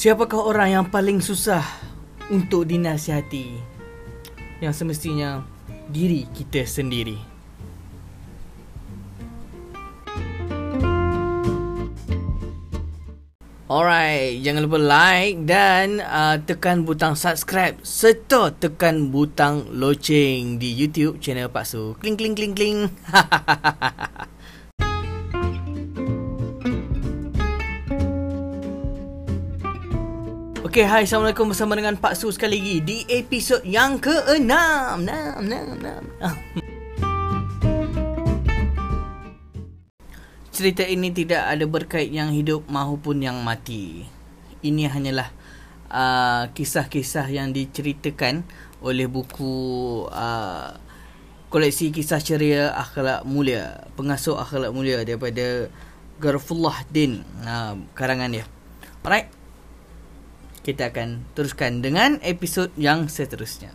Siapakah 0.00 0.40
orang 0.48 0.68
yang 0.72 0.86
paling 0.88 1.20
susah 1.20 1.60
untuk 2.32 2.64
dinasihati? 2.64 3.52
Yang 4.64 4.80
semestinya 4.80 5.44
diri 5.92 6.24
kita 6.24 6.64
sendiri. 6.64 7.20
Alright, 13.68 14.40
jangan 14.40 14.64
lupa 14.64 14.80
like 14.80 15.44
dan 15.44 16.00
uh, 16.00 16.40
tekan 16.48 16.88
butang 16.88 17.12
subscribe 17.12 17.76
serta 17.84 18.56
tekan 18.56 19.12
butang 19.12 19.68
loceng 19.68 20.56
di 20.56 20.80
YouTube 20.80 21.20
channel 21.20 21.52
Pak 21.52 21.68
Su. 21.68 21.92
Kling 22.00 22.16
kling 22.16 22.32
kling 22.32 22.56
kling. 22.56 22.88
Okay, 30.70 30.86
hai, 30.86 31.02
Assalamualaikum 31.02 31.50
bersama 31.50 31.74
dengan 31.74 31.98
Pak 31.98 32.14
Su 32.14 32.30
sekali 32.30 32.62
lagi 32.62 32.78
di 32.78 33.02
episod 33.10 33.58
yang 33.66 33.98
ke-6. 33.98 34.54
6, 35.02 35.02
6, 35.02 35.82
6. 35.82 36.62
cerita 40.54 40.86
ini 40.86 41.10
tidak 41.10 41.42
ada 41.42 41.66
berkait 41.66 42.14
yang 42.14 42.30
hidup 42.30 42.70
maupun 42.70 43.18
yang 43.18 43.42
mati. 43.42 44.06
Ini 44.62 44.86
hanyalah 44.94 45.34
uh, 45.90 46.54
kisah-kisah 46.54 47.26
yang 47.34 47.50
diceritakan 47.50 48.46
oleh 48.78 49.10
buku 49.10 50.06
uh, 50.06 50.78
koleksi 51.50 51.90
kisah 51.90 52.22
ceria 52.22 52.78
akhlak 52.78 53.26
mulia, 53.26 53.90
pengasuh 53.98 54.38
akhlak 54.38 54.70
mulia 54.70 55.02
daripada 55.02 55.66
Garfullah 56.22 56.86
Din 56.94 57.26
uh, 57.42 57.74
karangan 57.98 58.38
dia. 58.38 58.46
Alright. 59.02 59.39
Kita 60.60 60.92
akan 60.92 61.32
teruskan 61.32 61.80
dengan 61.80 62.20
episod 62.20 62.68
yang 62.76 63.08
seterusnya. 63.08 63.72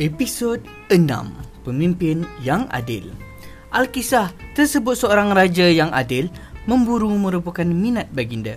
Episod 0.00 0.64
6 0.88 0.96
Pemimpin 1.60 2.24
yang 2.40 2.64
Adil 2.72 3.12
Alkisah 3.68 4.32
tersebut 4.56 4.96
seorang 4.96 5.36
raja 5.36 5.68
yang 5.68 5.92
adil 5.92 6.32
memburu 6.64 7.12
merupakan 7.20 7.68
minat 7.68 8.08
baginda 8.16 8.56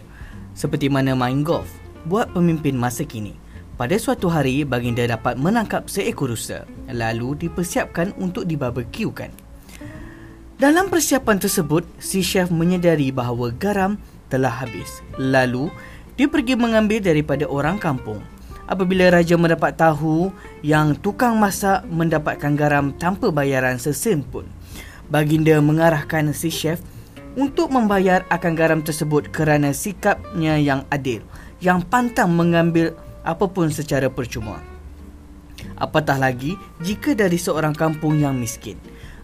seperti 0.56 0.88
mana 0.88 1.20
main 1.20 1.44
golf 1.44 1.68
buat 2.08 2.32
pemimpin 2.32 2.80
masa 2.80 3.04
kini. 3.04 3.36
Pada 3.76 4.00
suatu 4.00 4.32
hari 4.32 4.64
baginda 4.64 5.04
dapat 5.04 5.36
menangkap 5.36 5.92
seekor 5.92 6.32
rusa 6.32 6.64
lalu 6.88 7.36
dipersiapkan 7.44 8.16
untuk 8.24 8.48
dibarbecuekan. 8.48 9.43
Dalam 10.62 10.86
persiapan 10.94 11.42
tersebut 11.42 11.82
si 11.98 12.22
chef 12.22 12.54
menyedari 12.54 13.10
bahawa 13.10 13.50
garam 13.50 13.98
telah 14.30 14.54
habis. 14.54 15.02
Lalu 15.18 15.74
dia 16.14 16.30
pergi 16.30 16.54
mengambil 16.54 17.02
daripada 17.02 17.50
orang 17.50 17.82
kampung 17.82 18.22
apabila 18.70 19.12
raja 19.12 19.36
mendapat 19.36 19.76
tahu 19.76 20.32
yang 20.64 20.96
tukang 20.96 21.36
masak 21.42 21.84
mendapatkan 21.90 22.54
garam 22.54 22.94
tanpa 22.96 23.34
bayaran 23.34 23.82
sesen 23.82 24.22
pun. 24.22 24.46
Baginda 25.10 25.58
mengarahkan 25.60 26.32
si 26.32 26.54
chef 26.54 26.80
untuk 27.34 27.74
membayar 27.74 28.24
akan 28.30 28.54
garam 28.54 28.82
tersebut 28.86 29.34
kerana 29.34 29.74
sikapnya 29.74 30.62
yang 30.62 30.86
adil, 30.94 31.26
yang 31.60 31.82
pantang 31.82 32.30
mengambil 32.30 32.94
apapun 33.26 33.74
secara 33.74 34.08
percuma. 34.08 34.62
Apatah 35.82 36.22
lagi 36.22 36.56
jika 36.86 37.18
dari 37.18 37.42
seorang 37.42 37.74
kampung 37.74 38.22
yang 38.22 38.38
miskin. 38.38 38.78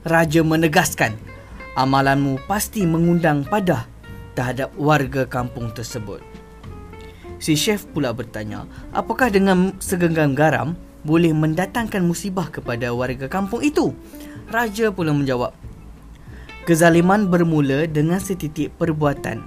Raja 0.07 0.39
menegaskan, 0.47 1.19
amalanmu 1.75 2.39
pasti 2.47 2.87
mengundang 2.87 3.43
pada 3.43 3.83
terhadap 4.31 4.71
warga 4.79 5.27
kampung 5.27 5.75
tersebut. 5.75 6.23
Si 7.35 7.59
chef 7.59 7.83
pula 7.91 8.15
bertanya, 8.15 8.63
apakah 8.95 9.27
dengan 9.27 9.75
segenggam 9.83 10.39
garam 10.39 10.79
boleh 11.03 11.35
mendatangkan 11.35 11.99
musibah 11.99 12.47
kepada 12.47 12.95
warga 12.95 13.27
kampung 13.27 13.59
itu? 13.59 13.91
Raja 14.47 14.87
pula 14.87 15.11
menjawab, 15.11 15.51
kezaliman 16.63 17.27
bermula 17.27 17.83
dengan 17.83 18.23
setitik 18.23 18.71
perbuatan. 18.79 19.43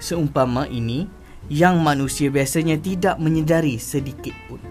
Seumpama 0.00 0.64
ini, 0.72 1.12
yang 1.52 1.76
manusia 1.84 2.32
biasanya 2.32 2.80
tidak 2.80 3.20
menyedari 3.20 3.76
sedikit 3.76 4.32
pun. 4.48 4.64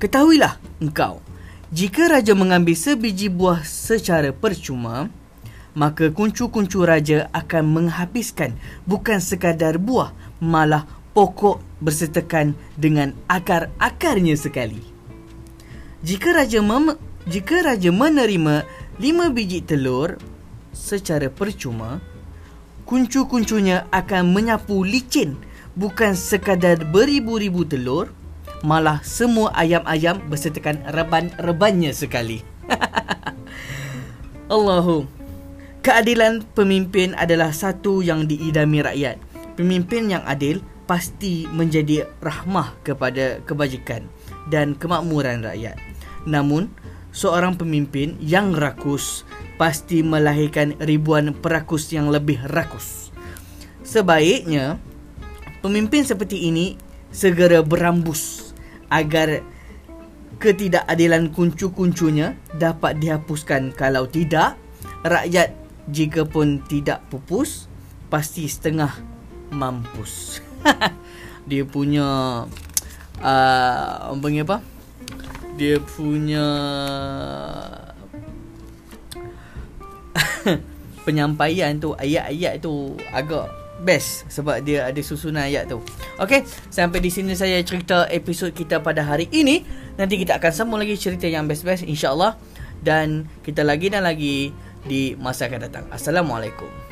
Ketahuilah 0.00 0.56
engkau, 0.80 1.20
jika 1.68 2.08
raja 2.08 2.32
mengambil 2.32 2.72
sebiji 2.72 3.28
buah 3.28 3.60
secara 3.60 4.32
percuma, 4.32 5.12
maka 5.76 6.08
kuncu-kuncu 6.08 6.80
raja 6.80 7.28
akan 7.36 7.64
menghabiskan 7.68 8.56
bukan 8.88 9.20
sekadar 9.20 9.76
buah, 9.76 10.16
malah 10.40 10.88
pokok 11.12 11.60
bersertakan 11.84 12.56
dengan 12.80 13.12
akar-akarnya 13.28 14.32
sekali. 14.40 14.80
Jika 16.00 16.32
raja 16.32 16.64
mem- 16.64 16.96
jika 17.28 17.60
raja 17.60 17.92
menerima 17.92 18.64
lima 18.96 19.26
biji 19.28 19.60
telur 19.60 20.16
secara 20.72 21.28
percuma, 21.28 22.00
kuncu-kuncunya 22.88 23.84
akan 23.92 24.32
menyapu 24.32 24.80
licin 24.88 25.36
bukan 25.76 26.16
sekadar 26.16 26.80
beribu-ribu 26.80 27.68
telur, 27.68 28.08
malah 28.62 29.02
semua 29.06 29.54
ayam-ayam 29.54 30.18
bersertakan 30.26 30.82
reban-rebannya 30.90 31.94
sekali. 31.94 32.42
Allahu. 34.54 35.06
Keadilan 35.84 36.44
pemimpin 36.52 37.14
adalah 37.16 37.54
satu 37.54 38.02
yang 38.02 38.26
diidami 38.26 38.82
rakyat. 38.82 39.16
Pemimpin 39.54 40.10
yang 40.10 40.22
adil 40.26 40.60
pasti 40.88 41.44
menjadi 41.48 42.08
rahmah 42.20 42.76
kepada 42.82 43.40
kebajikan 43.44 44.08
dan 44.48 44.74
kemakmuran 44.74 45.44
rakyat. 45.44 45.76
Namun, 46.24 46.72
seorang 47.12 47.56
pemimpin 47.56 48.16
yang 48.20 48.52
rakus 48.56 49.24
pasti 49.60 50.00
melahirkan 50.00 50.76
ribuan 50.80 51.34
perakus 51.36 51.90
yang 51.92 52.08
lebih 52.08 52.40
rakus. 52.52 53.10
Sebaiknya, 53.84 54.76
pemimpin 55.64 56.04
seperti 56.04 56.48
ini 56.48 56.76
segera 57.08 57.64
berambus 57.64 58.47
agar 58.88 59.44
ketidakadilan 60.38 61.32
kuncu-kuncunya 61.34 62.38
dapat 62.56 63.00
dihapuskan. 63.02 63.74
Kalau 63.74 64.06
tidak, 64.06 64.54
rakyat 65.02 65.52
jika 65.88 66.24
pun 66.28 66.60
tidak 66.68 67.04
pupus, 67.08 67.66
pasti 68.12 68.46
setengah 68.46 68.92
mampus. 69.50 70.44
dia 71.48 71.64
punya 71.64 72.06
uh, 73.20 73.94
apa 74.14 74.26
apa? 74.44 74.56
Dia 75.58 75.82
punya 75.82 76.46
penyampaian 81.08 81.74
tu 81.82 81.98
ayat-ayat 81.98 82.62
tu 82.62 82.94
agak 83.10 83.57
best 83.82 84.26
sebab 84.30 84.62
dia 84.62 84.88
ada 84.90 85.00
susunan 85.02 85.46
ayat 85.46 85.70
tu. 85.70 85.78
Okey, 86.18 86.42
sampai 86.70 86.98
di 86.98 87.10
sini 87.10 87.34
saya 87.38 87.62
cerita 87.62 88.06
episod 88.10 88.50
kita 88.50 88.82
pada 88.82 89.04
hari 89.06 89.30
ini. 89.30 89.62
Nanti 89.98 90.18
kita 90.18 90.38
akan 90.38 90.50
sambung 90.54 90.78
lagi 90.78 90.94
cerita 90.98 91.26
yang 91.26 91.46
best-best 91.46 91.86
insya-Allah 91.86 92.38
dan 92.82 93.26
kita 93.42 93.66
lagi 93.66 93.90
dan 93.90 94.06
lagi 94.06 94.54
di 94.86 95.14
masa 95.18 95.50
akan 95.50 95.60
datang. 95.66 95.84
Assalamualaikum. 95.90 96.87